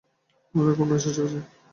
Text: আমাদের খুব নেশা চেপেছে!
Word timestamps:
আমাদের 0.55 0.73
খুব 0.77 0.87
নেশা 0.89 1.11
চেপেছে! 1.15 1.39